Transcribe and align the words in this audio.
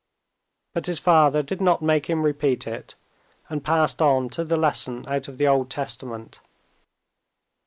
But 0.73 0.87
his 0.87 0.97
father 0.97 1.43
did 1.43 1.61
not 1.61 1.83
make 1.83 2.07
him 2.09 2.23
repeat 2.25 2.65
it, 2.65 2.95
and 3.49 3.63
passed 3.63 4.01
on 4.01 4.29
to 4.29 4.43
the 4.43 4.57
lesson 4.57 5.05
out 5.07 5.27
of 5.27 5.37
the 5.37 5.47
Old 5.47 5.69
Testament. 5.69 6.39